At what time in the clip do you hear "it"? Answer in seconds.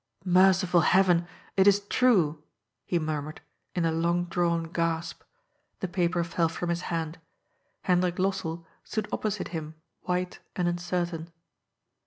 1.55-1.67